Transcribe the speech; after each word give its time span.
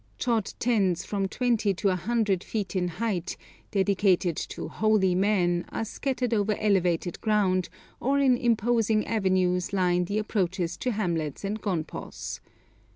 Chod 0.17 0.53
tens 0.57 1.05
from 1.05 1.27
twenty 1.27 1.75
to 1.75 1.89
a 1.89 1.95
hundred 1.95 2.43
feet 2.43 2.75
in 2.75 2.87
height, 2.87 3.37
dedicated 3.69 4.35
to 4.35 4.67
'holy' 4.67 5.13
men, 5.13 5.63
are 5.69 5.85
scattered 5.85 6.33
over 6.33 6.57
elevated 6.57 7.21
ground, 7.21 7.69
or 7.99 8.17
in 8.17 8.35
imposing 8.35 9.05
avenues 9.05 9.73
line 9.73 10.05
the 10.05 10.17
approaches 10.17 10.75
to 10.77 10.93
hamlets 10.93 11.43
and 11.43 11.61
gonpos. 11.61 12.39